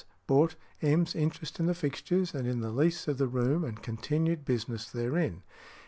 bought 0.25 0.55
M.'s 0.81 1.13
interest 1.13 1.59
in 1.59 1.67
the 1.67 1.75
fixtures 1.75 2.33
and 2.33 2.47
in 2.47 2.59
the 2.61 2.71
lease 2.71 3.07
of 3.07 3.19
the 3.19 3.27
room, 3.27 3.63
and 3.63 3.83
continued 3.83 4.43
business 4.43 4.89
therein. 4.89 5.43